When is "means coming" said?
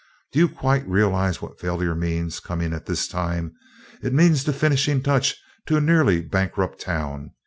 1.93-2.73